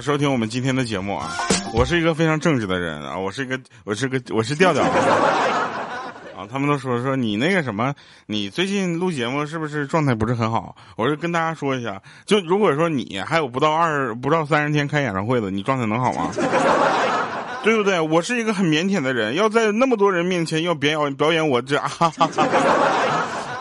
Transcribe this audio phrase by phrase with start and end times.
[0.00, 1.30] 收听我们今天的节目啊！
[1.74, 4.82] 我是一个非常正直的人啊，我是一个，我是个，我是调调
[6.34, 6.48] 啊。
[6.50, 7.94] 他们都说说你那个什么，
[8.26, 10.74] 你最近录节目是不是状态不是很好？
[10.96, 16.30] 我就跟大家说一下，就如果说你还有不到二不到三十天开演唱会的，你状态能好吗？
[17.62, 18.00] 对不对？
[18.00, 22.46] 我是一个很腼腆的人，要在那么多人面前要表演表演我这啊，哈哈哈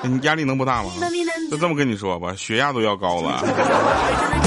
[0.03, 0.89] 你压力能不大吗？
[1.51, 3.43] 就这么跟你说吧，血压都要高了。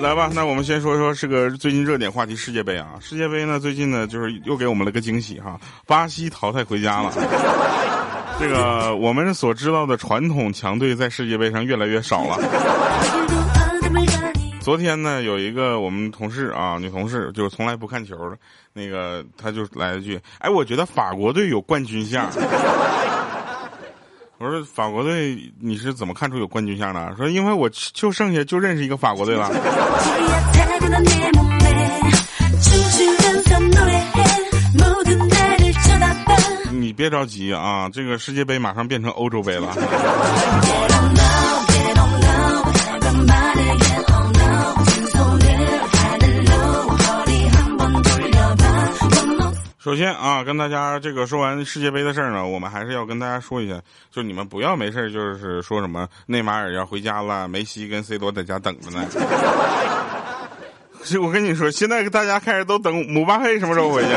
[0.00, 2.94] 来吧，那我们先说说是个最近热点话题世界杯啊。
[3.00, 7.12] 世界杯呢，最近呢就是又给我们了个惊喜哈，巴西淘汰回家了。
[8.38, 12.38] 这个我们所知道的传统强队在世界杯上越来越少了。
[14.60, 18.38] 昨天呢，有一个我们同事啊，女同事就是从来不看球的，
[18.72, 22.26] 那个她就来了句：“哎，我觉得法国队有冠军相。”
[24.40, 27.14] 我说法国队你是怎么看出有冠军相的？
[27.14, 29.50] 说因为我就剩下就认识一个法国队了。
[36.72, 39.76] 你别着急啊，这个世界杯马上变成欧洲杯了。
[49.82, 59.02] 首先啊，跟大家这个说完世界杯的事儿呢，我们还是要跟大家说一下，就你们不要没事就是说什么内马尔要回家了，梅西跟 C 罗在家等着呢。
[61.22, 64.08] 我跟你说，现在大家开始都等姆巴佩什么时候回去。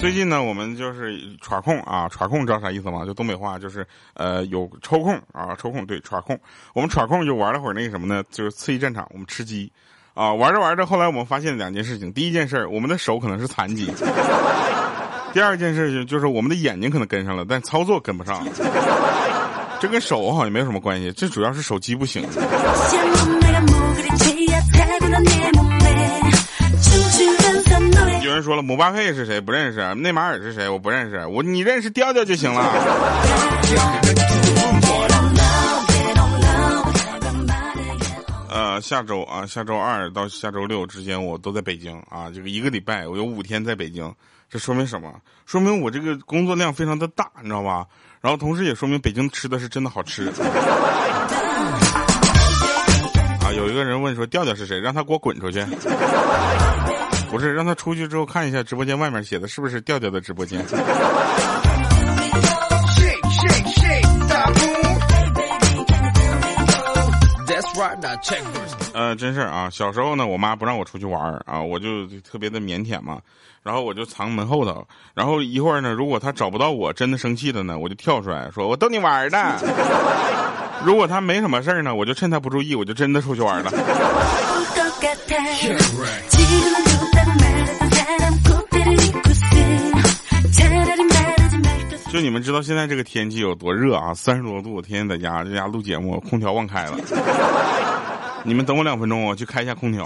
[0.00, 3.04] 最近呢，我们就是耍控啊，耍控知道啥意思吗？
[3.04, 6.40] 就东北话就是呃有抽空啊，抽空对耍控。
[6.72, 8.24] 我们耍控就玩了会儿那个什么呢？
[8.30, 9.70] 就是刺激战场，我们吃鸡。
[10.20, 12.12] 啊，玩着玩着，后来我们发现两件事情。
[12.12, 13.86] 第一件事，我们的手可能是残疾；
[15.32, 18.46] 第二件事情就是我们的眼睛可能跟上了，但操作跟不上。
[19.80, 22.22] 这跟手好像没有什么关系，这主要是手机不行。
[28.22, 29.40] 有人说了，姆巴佩是谁？
[29.40, 29.94] 不认识。
[29.94, 30.68] 内马尔是谁？
[30.68, 31.26] 我不认识。
[31.28, 34.09] 我你认识调调就行了。
[38.80, 42.30] 下周啊，下周二到下周六之间，我都在北京啊。
[42.34, 44.14] 这个一个礼拜，我有五天在北京，
[44.48, 45.12] 这说明什么？
[45.46, 47.86] 说明我这个工作量非常的大，你知道吧？
[48.20, 50.28] 然后同时也说明北京吃的是真的好吃。
[53.40, 54.78] 啊，有一个人问说调调是谁？
[54.78, 55.64] 让他给我滚出去！
[57.30, 60.64] 不是，让他出去之后看一下直播间外面写的是不是调调的直播间。
[68.92, 69.68] 呃，真事儿啊！
[69.70, 73.20] 小时候呢，我妈不让我出去玩儿啊，我就特别的腼腆嘛，
[73.62, 79.38] 然后我就藏门后头，然后一会儿呢，如果她找不到我，真的生气了呢，我就跳出来说：“我逗你玩的。”
[80.84, 83.70] 如果她没什么事儿呢，我就趁她不注意，我就真的出去玩了。
[92.12, 94.12] 就你们知道现在这个天气有多热啊？
[94.12, 96.98] 三十多度，天天在家在家录节目，空调忘开了。
[98.42, 100.04] 你们等我两分钟，我去开一下空调。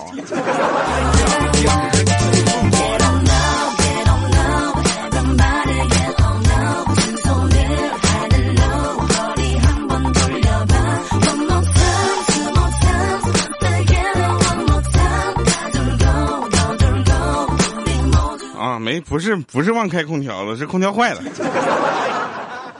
[18.84, 21.22] 没，不是，不是忘开空调了，是空调坏了，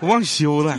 [0.03, 0.77] 忘修了。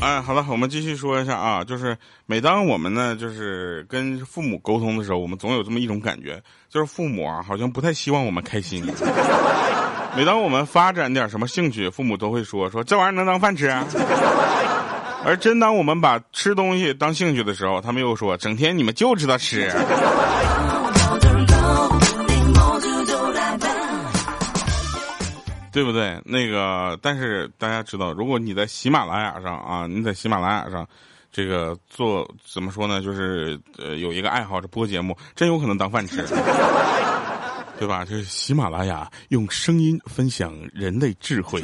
[0.00, 8.84] 哎，好了，我们继续说一下啊，就是每当我们呢，就是跟父母沟通的时候，我们总有这么一种感觉，就是父母啊，好像不太希望我们开心。
[10.16, 13.72] 每当我们发展点什么兴趣，父母都会说说这玩意儿能当饭吃。
[15.24, 19.70] 而真当我们把吃东西当兴趣的时候，他们又说整天你们就知道吃。
[25.72, 26.20] 对不对？
[26.24, 30.84] 那个，但是大家知道，如果你在喜马拉雅上啊，你在喜马拉雅上，
[31.30, 33.00] 这个做怎么说呢？
[33.00, 36.24] 就是呃，有一个爱好是播节目，真有可能当饭吃，
[37.78, 38.04] 对吧？
[38.04, 41.62] 就是喜马拉雅用声音分享人类智慧。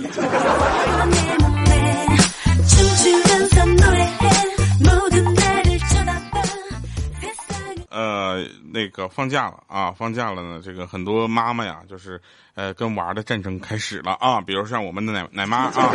[7.91, 10.61] 呃，那个放假了啊，放假了呢。
[10.63, 12.21] 这个很多妈妈呀，就是
[12.55, 14.39] 呃，跟娃的战争开始了啊。
[14.41, 15.91] 比如像我们的奶奶妈啊，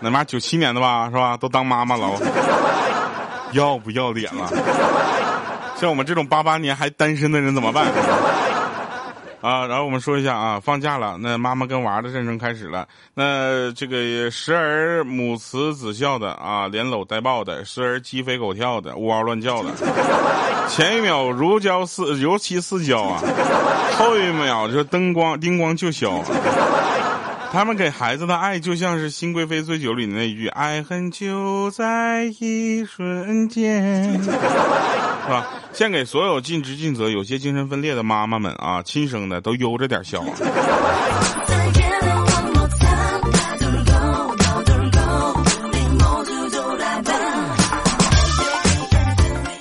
[0.00, 1.36] 奶妈九七年的吧，是吧？
[1.36, 2.08] 都当妈妈了，
[3.52, 4.48] 要不要脸了？
[5.76, 7.86] 像我们这种八八年还单身的人怎么办？
[9.40, 12.88] 啊，然后我们说一下啊，放假了，那妈妈跟娃的战争开始了。
[13.14, 19.70] 那这个时而母慈子孝的啊，连搂带抱的；时而鸡飞狗跳的，呜嗷乱叫的。
[20.68, 23.22] 前一秒如胶似如漆似胶啊，
[23.96, 26.22] 后一秒就灯光叮咣就消。
[27.52, 35.46] 他们给孩子的爱就像是《新贵妃醉酒》里的那句“爱恨就在一瞬间”，是吧？
[35.72, 40.22] 献给所有尽职尽责、有些精神分裂的妈妈们啊，亲生的都悠着点笑。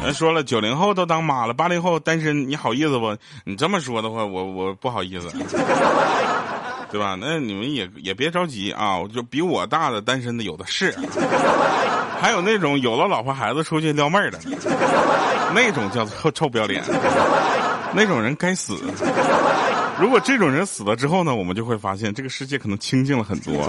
[0.03, 3.15] 人说了，九零后都当妈了，八零后单身，你好意思不？
[3.45, 5.29] 你这么说的话，我我不好意思。
[6.91, 7.17] 对吧？
[7.19, 8.99] 那你们也也别着急啊！
[9.13, 10.95] 就比我大的单身的有的是，
[12.21, 14.39] 还有那种有了老婆孩子出去撩妹的，
[15.53, 16.83] 那种叫臭臭不要脸，
[17.93, 18.77] 那种人该死。
[19.99, 23.67] 如果这种人死了之后呢，我们就会发现这个世界可能清静了很多。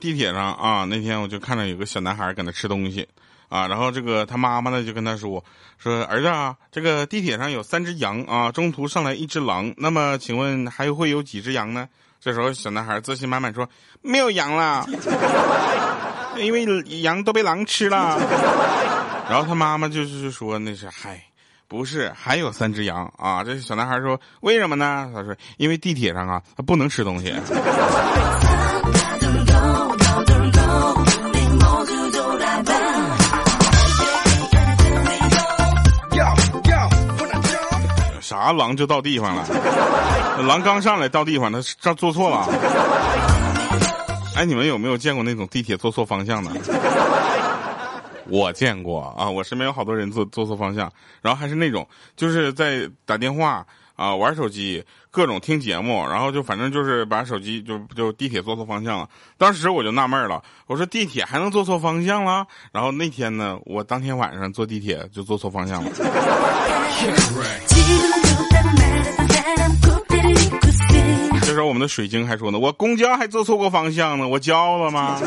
[0.00, 3.06] 地铁上啊，那天我就看到有个小男孩搁那吃东西，
[3.48, 5.44] 啊，然后这个他妈妈呢就跟他说
[5.78, 11.86] 说儿子啊，这个地铁上有三只羊啊，中途上来一只狼，那么请问还会有几只羊呢？
[12.20, 13.68] 这时候小男孩自信满满说
[14.02, 14.86] 没有羊了，
[16.36, 16.64] 因为
[17.00, 18.18] 羊都被狼吃了。
[19.28, 21.22] 然后他妈妈就是说那是嗨，
[21.66, 23.42] 不是还有三只羊啊？
[23.42, 25.10] 这小男孩说为什么呢？
[25.14, 27.32] 他说因为地铁上啊，他不能吃东西。
[38.20, 39.44] 啥狼就到地方了？
[40.46, 42.46] 狼刚上来到地方，他这坐错了。
[44.36, 46.50] 哎，你们有没有见过那种地铁坐错方向的？
[48.28, 50.90] 我见过啊，我身边有好多人坐坐错方向，
[51.20, 51.86] 然后还是那种
[52.16, 53.66] 就是在打电话。
[54.00, 59.06] 啊，玩手机，各种听节目，然后就反正就是把手机就就地铁坐错方向了。
[59.36, 62.46] 当时我就纳闷了，我说地铁还能坐错方向了？
[62.72, 65.90] 然后那天呢，我当天晚上坐地铁就坐错方向了。
[71.42, 75.20] 这时候我们的水晶还说呢，我公交还坐错过方向呢，我骄傲了吗？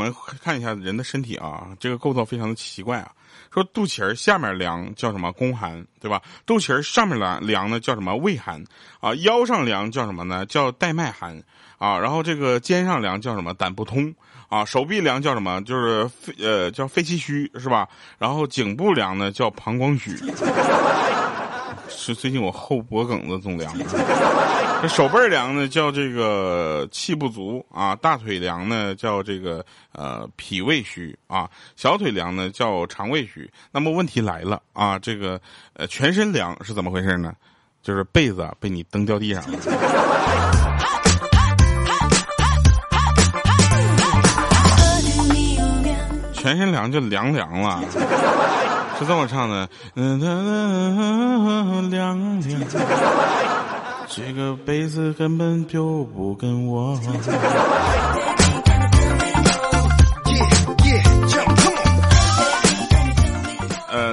[0.00, 3.12] 我们看一下人的身体啊，这个构造非常的奇怪啊。
[3.52, 6.22] 说肚脐儿下面凉叫什么宫寒，对吧？
[6.46, 8.64] 肚脐儿上面凉凉呢叫什么胃寒
[9.00, 9.14] 啊？
[9.16, 10.46] 腰上凉叫什么呢？
[10.46, 11.42] 叫带脉寒
[11.76, 11.98] 啊。
[11.98, 13.52] 然后这个肩上凉叫什么？
[13.52, 14.14] 胆不通
[14.48, 14.64] 啊。
[14.64, 15.60] 手臂凉叫什么？
[15.64, 17.86] 就是肺呃叫肺气虚是吧？
[18.16, 20.16] 然后颈部凉呢叫膀胱虚。
[21.92, 23.70] 是最近我后脖梗子总凉，
[24.82, 29.62] 这手背凉呢叫这个气不足啊，大腿凉呢叫这个
[29.92, 33.50] 呃脾胃虚啊，小腿凉呢叫肠胃虚。
[33.70, 35.38] 那么问题来了啊，这个
[35.74, 37.34] 呃全身凉是怎么回事呢？
[37.82, 39.58] 就是被子被你蹬掉地上了。
[46.32, 47.82] 全身凉就凉凉了。
[48.98, 50.18] 是这么唱的，嗯，
[51.90, 52.40] 凉凉，
[54.12, 56.98] 这个杯子根本就不跟我。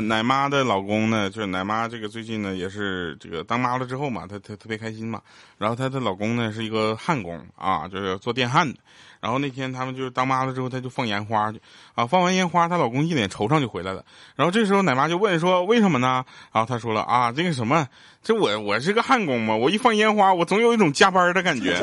[0.01, 5.21] 奶妈的老公呢，就是奶妈这个最近呢也是这个当妈了之后嘛，她她特别开心嘛。
[5.57, 8.77] 然后她的老公呢是一个焊工啊，就是做电焊的。
[9.19, 11.59] 然后那天他们就是当妈了之后，他就放烟花去，
[11.95, 14.05] 啊，放完烟花，她老公一脸惆怅就回来了。
[14.35, 16.23] 然后这时候奶妈就问说：“为什么呢？”
[16.53, 17.87] 然后他说了：“啊，这个什么，
[18.21, 21.81] 这我我是个焊工嘛，我一放烟花，我总有一种加班的感觉。”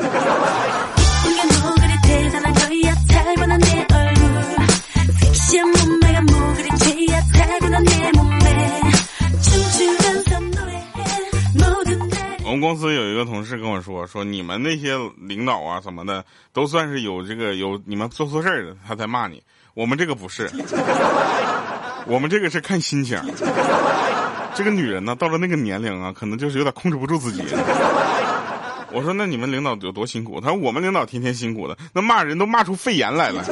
[12.65, 19.39] 公司有一个同事跟我说：“说你们那些领导啊什么的，都算是有这个有你们做错事儿的，他才骂你。
[19.75, 20.49] 我们这个不是，
[22.09, 23.21] 我们这个是看心情。
[24.55, 27.43] 这个女人呢，到了那个年龄啊，可能就是有点控制不住自己。
[28.91, 30.41] 我说那你们领导有多辛苦？
[30.41, 33.43] 他说我们领导天天辛苦的，那骂人都骂出肺炎来了。”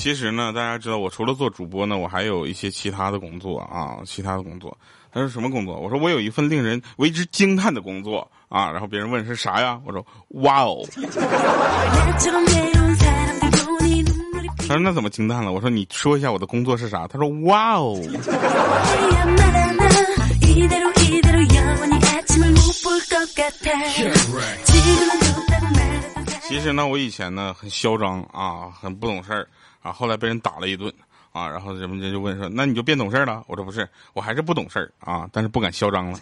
[0.00, 4.74] 其实呢，大家知道，我除了做主播呢，我还有一些其他的工作啊，其他的工作。
[5.12, 5.78] 他说什么工作？
[5.78, 8.70] 我说我有一份令人为之惊叹的工作啊。
[8.70, 9.78] 然后别人问是啥呀？
[9.84, 10.02] 我说
[10.42, 10.82] 哇哦。
[14.66, 15.52] 他说那怎么惊叹了？
[15.52, 17.06] 我说你说一下我的工作是啥？
[17.06, 18.00] 他说哇哦。
[26.48, 29.46] 其实呢，我以前呢很嚣张啊，很不懂事儿
[29.82, 30.92] 啊，后来被人打了一顿
[31.32, 36.18] 啊，然后人们就问说：“那你就变懂事了？”我说：“不是，我还是不懂事儿啊，但是不敢嚣张了。”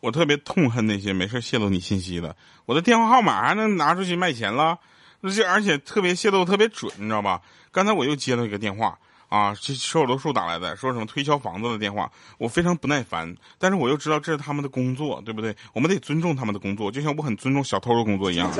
[0.00, 4.78] 我特别痛恨那些没事泄露你信息的，我的电话号码还能拿出去卖钱了。
[5.22, 7.40] 而且而且特别泄露特别准，你知道吧？
[7.72, 8.96] 刚才我又接了一个电话
[9.28, 15.54] 啊，这售楼处打来的，说什么推销房子的电话，我非常不耐烦，但是我又知道这是他们的工作，对不对？
[15.72, 18.50] 我们得尊重他们的工作，就像我很尊重小偷的工作一样。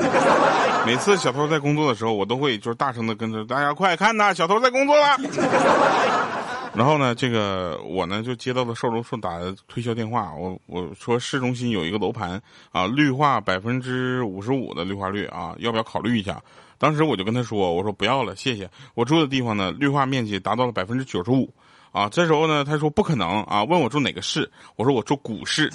[0.85, 5.17] 每次小偷在工作的时候，我都会就是大声的跟着大家快看呐，小偷在工作了。
[6.73, 12.39] 然后呢，这个我呢就接到了售楼处打的推销电话，我我说市中心有一个楼盘
[12.71, 16.39] 啊，绿化百分之五十五的绿化率啊，要不要考虑一下？
[16.77, 18.69] 当时我就跟他说，我说不要了，谢谢。
[18.93, 21.51] 我住的地方呢，绿化面积达到了百分之九十五
[21.91, 22.07] 啊。
[22.09, 25.71] 这时候呢，他说不可能啊，问我住哪个市，我说我住古市。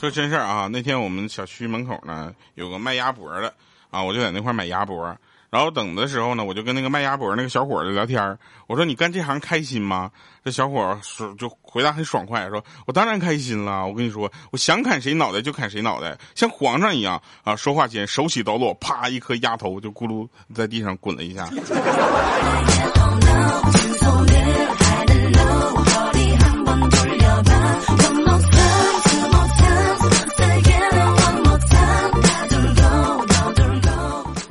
[0.00, 3.52] 说真事儿啊，那天我们小区门口呢有个卖鸭脖的
[3.90, 5.14] 啊，我就在那块买鸭脖。
[5.50, 10.10] 然后等的时候呢，我就跟那个卖鸭脖那个小伙子聊天我说：“你干这行开心吗？”
[10.42, 13.86] 这小伙说就回答很爽快，说：“我当然开心了。
[13.86, 21.46] 我跟你说，我想砍谁脑袋就砍谁脑袋，像皇上一样啊！”说话间手起刀落，啪，一颗鸭头就咕噜在地上滚了一下。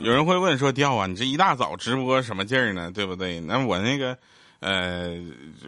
[0.10, 2.90] 有人会问说：“调啊，你这一大早直播什么劲儿呢？
[2.92, 3.40] 对不对？
[3.42, 4.18] 那我那个，
[4.60, 5.10] 呃，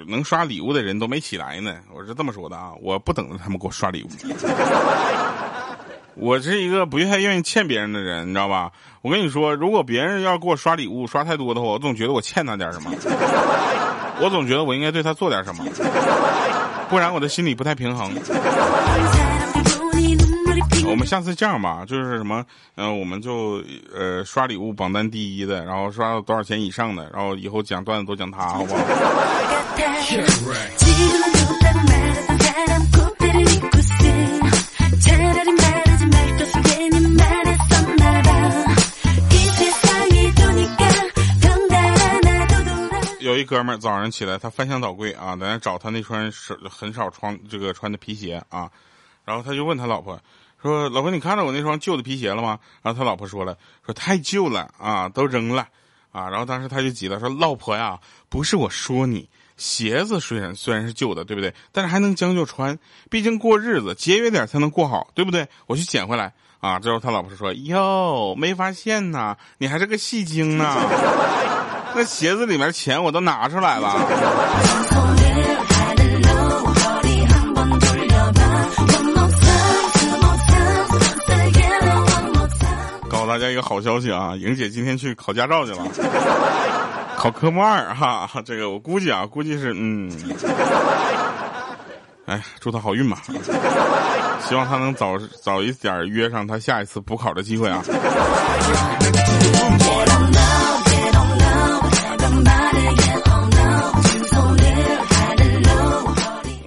[0.08, 1.76] 能刷礼物的人都没起来呢。
[1.94, 4.08] 我是这么说的啊，我不等着他们给我刷礼物。
[6.18, 8.72] 我是一个不太愿意欠别人的人，你知道吧？
[9.04, 12.90] 我跟你说，如果别人要给我刷礼物刷太多的话，我总觉得我欠他点什么，
[14.24, 15.64] 我总觉得我应该对他做点什么，
[16.90, 18.12] 不然我的心里不太平衡。”
[20.88, 22.46] 我们下次这样吧，就是什么，
[22.76, 28.82] 嗯，我们就呃刷礼物榜单第一的，然后刷到多少钱以上的，然后以后讲段子都讲他，好不好？
[43.20, 48.70] 有一哥们儿早上起来，他翻箱倒柜啊，在那找他那双少很少穿这个穿的皮鞋啊，
[49.24, 50.20] 然后他就问他老婆。
[50.62, 52.60] 说老婆，你看到我那双旧的皮鞋了吗？
[52.82, 55.68] 然后他老婆说了，说太旧了啊，都扔了
[56.12, 56.30] 啊。
[56.30, 58.00] 然后当时他就急了，说老婆呀，
[58.30, 59.28] 不是我说你，
[59.58, 61.54] 鞋子虽然虽然是旧的，对不对？
[61.72, 62.78] 但是还能将就穿，
[63.10, 65.48] 毕竟过日子节约点才能过好，对不对？
[65.66, 66.80] 我去捡回来啊。
[66.80, 70.76] 之后他老婆说，哟，没发现呐，你还是个戏精呢。
[71.94, 75.11] 那鞋子里面钱我都拿出来了。
[83.32, 85.88] 大家一个好消息啊，莹姐今天去考驾照去了，
[87.16, 88.30] 考科目二哈。
[88.46, 90.12] 这个我估计啊，估计是嗯，
[92.26, 93.22] 哎，祝她好运吧，
[94.46, 97.82] 希望她能早早一点约上她下一次补考的机会啊。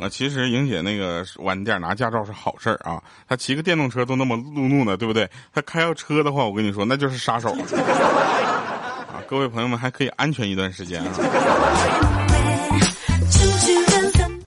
[0.09, 5.29] 其实莹姐那个晚点拿驾照是好事儿啊，她骑个电动车都那么路怒呢，对不对？
[5.53, 7.51] 她开个车的话，我跟你说那就是杀手
[9.13, 9.23] 啊！
[9.29, 11.11] 各位朋友们还可以安全一段时间啊。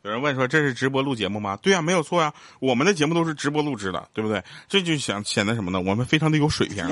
[0.03, 1.57] 有人问说这是直播录节目吗？
[1.61, 4.41] 对呀，没有错呀，我们的节目都是直播录制的，对不对？
[4.69, 5.81] 这就想显得什么呢？
[5.81, 6.85] 我们非常的有水平，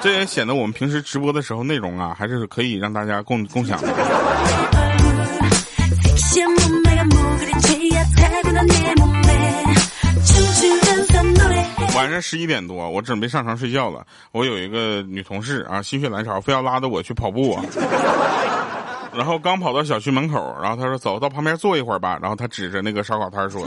[0.00, 3.88] 这也显得我们平时直播的时候内容啊，还是可以让大家共共享的。
[11.94, 14.04] 晚上十一点多，我准备上床睡觉了。
[14.32, 17.64] 我有一个女同事啊，心血来潮，非要拉着我去跑步啊。
[19.16, 23.66] 然后刚跑到小区门口，然后她说走到旁边坐一会儿吧，然后她指着那个烧烤摊说。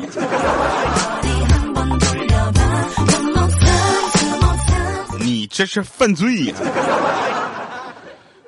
[5.20, 6.54] 你这是犯罪呀！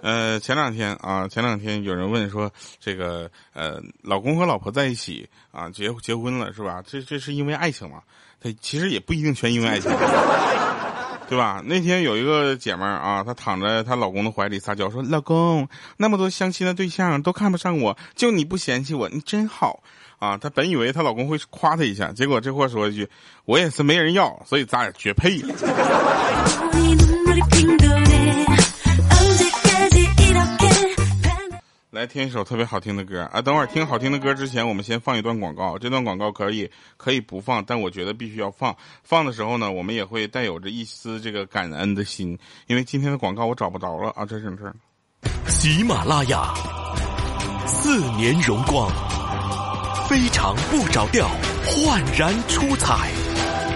[0.02, 6.82] 呃，前两天啊，前两天有人问说，这个呃，老公和老婆在一起啊，结结婚了是吧？
[6.86, 8.02] 这这是因为爱情吗？
[8.42, 9.92] 他其实也不一定全因为爱情，
[11.28, 11.62] 对吧？
[11.66, 19.84] 那天有一个姐们儿啊，她躺在她老公的怀里撒娇说：“老公，那么多相亲的对象都看不上我，就你不嫌弃我，你真好。”
[20.20, 23.10] 啊，她本以为她老公会夸她一下，结果这货说一句
[23.44, 25.42] ：“我也是没人要，所以咱俩绝配。”
[32.00, 33.42] 来听一首特别好听的歌啊！
[33.42, 35.78] 等会儿听好听的歌之前，我们先放一段广告。
[35.78, 38.74] 这段广告可以可以不放，但我觉得必须要放。
[39.04, 44.26] 放的时候呢，我们也会带有着一丝这个感恩的心，因为今天的广告我找不着了啊！
[44.26, 44.74] 这是这儿。
[45.50, 46.54] 喜马拉雅，
[47.68, 48.90] 四年荣光。
[50.08, 51.28] 非常不着调，
[51.66, 52.96] 焕然出彩。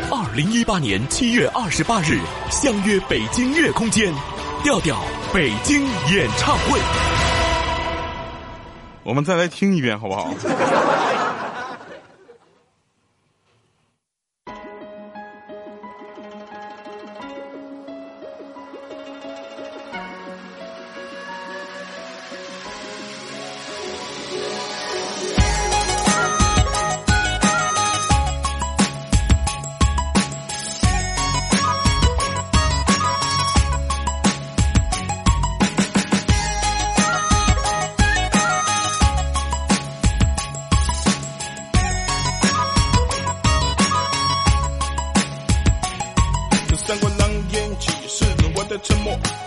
[0.09, 4.13] 二零一八年七月二十八日，相约北京乐空间，
[4.63, 5.03] 调调
[5.33, 6.79] 北京演唱会。
[9.03, 10.33] 我们再来听一遍，好不好？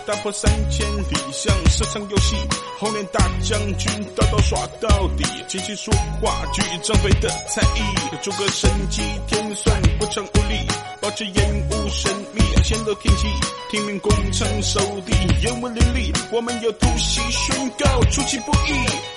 [0.07, 2.37] 打破三千里，像是场游戏。
[2.79, 5.25] 红脸大将军，刀刀耍到底。
[5.49, 7.83] 琴棋书画举张飞的才艺。
[8.21, 10.65] 诸葛神机天算不成无力，
[11.01, 13.27] 保持烟雾神秘，显露天机。
[13.69, 15.11] 听命攻城守地，
[15.43, 16.13] 烟雾林立。
[16.31, 19.16] 我们有突袭宣告，出其不意。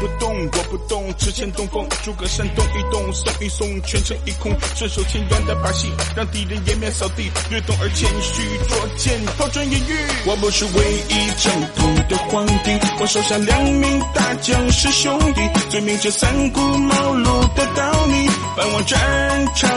[0.00, 1.86] 不动，我不动，只欠东风。
[2.04, 4.52] 诸葛山动一动，送一送，全城一空。
[4.76, 7.30] 顺手牵羊的把戏，让敌人颜面扫地。
[7.50, 9.94] 略懂而谦虚，捉奸抛砖引玉。
[10.26, 10.70] 我不是唯
[11.08, 19.70] 一正统的皇帝，我手下两名大将是兄弟，最明这三顾茅庐的道理，翻往战场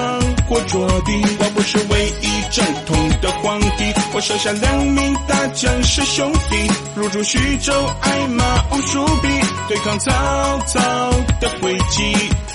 [0.47, 1.11] 或着地。
[1.39, 9.27] 我不是唯一正统的皇帝，我手下两名大将是兄弟，入驻徐州，挨马无数笔，
[9.69, 9.97] 对抗。
[9.99, 10.11] 曹
[10.65, 10.79] 操
[11.39, 12.50] 的诡计。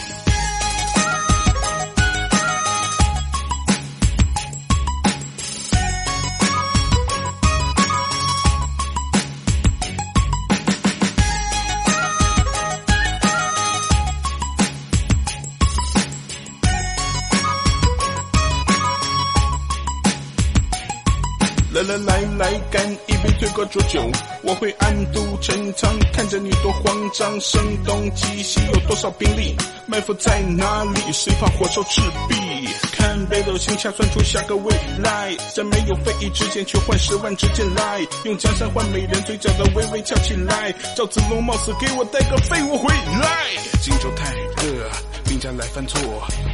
[21.77, 24.01] 来来来来，干一杯醉过浊酒，
[24.43, 29.55] 我会暗度陈仓，看着你多慌张，声东击西，有多少兵力，
[29.87, 31.13] 埋伏在哪里？
[31.13, 32.67] 谁怕火烧赤壁？
[32.93, 42.89] 看北斗星下算出下个未来，在没有非议之间去换十万支箭来，用江山换美人，嘴角的微微翘起来，赵子龙冒死给我带个废物回
[43.21, 43.49] 来，
[43.83, 44.33] 荆州太
[44.65, 44.91] 热。
[45.29, 46.01] 兵家来犯错，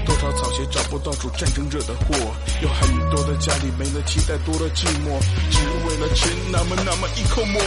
[0.06, 2.16] 多少草鞋找不到主，战争惹的祸。
[2.62, 7.60] 有很多的家里没了期待，多了寂寞，只为了吃那么那么一口馍。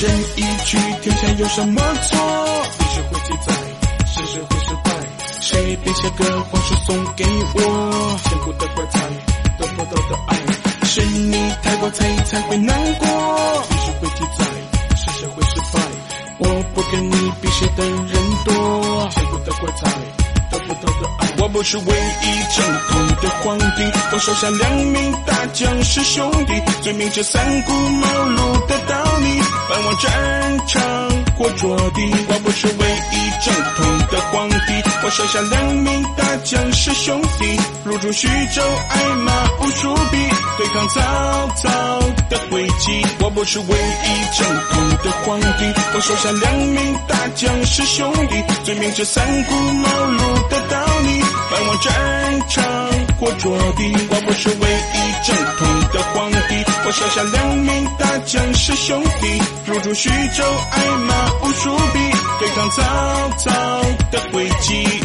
[0.00, 2.18] 人一句，天下有什么错？
[2.78, 3.54] 历史会记载，
[4.06, 4.92] 是谁会失败。
[5.40, 8.20] 谁编写个谎书送给我？
[8.24, 9.00] 千古的怪才，
[9.58, 10.36] 得不到的爱，
[10.84, 13.06] 是你太过在意才会难过。
[13.70, 14.44] 历史会记载，
[14.96, 15.80] 是谁会失败。
[16.38, 18.12] 我不跟你比谁的人
[18.44, 20.21] 多，千古的怪才。
[21.38, 30.82] 我不是唯一正统的皇帝，我手下两名大将是兄弟，最明这三顾茅庐的道理，盼望战场
[31.36, 32.00] 过着地。
[32.28, 32.72] 我不是唯
[33.12, 34.56] 一正统的皇帝，
[35.04, 40.16] 我手下两名大将是兄弟，入驻徐州，爱马无数匹，
[40.58, 41.00] 对抗曹
[41.56, 41.68] 操
[42.28, 43.06] 的诡计。
[43.20, 50.48] 我不是唯一正统的皇帝，我手下两名大将是兄弟，最明这三顾茅庐。
[50.48, 52.64] 的道理，翻往战场
[53.18, 53.92] 或着地。
[54.10, 61.98] 我不是唯一正统的皇帝，我手下两名大将是兄弟，入驻徐州，爱马无数匹，
[62.40, 62.82] 对抗曹
[63.38, 63.50] 操
[64.10, 65.00] 的诡计。